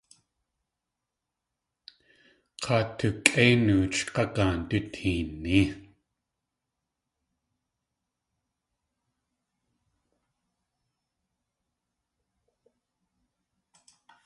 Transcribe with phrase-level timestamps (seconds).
[2.63, 5.61] K̲aa tukʼéi nooch g̲agaan duteení.